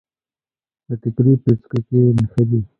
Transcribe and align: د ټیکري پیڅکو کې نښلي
د 0.87 0.89
ټیکري 1.01 1.33
پیڅکو 1.43 1.77
کې 1.87 1.99
نښلي 2.17 2.59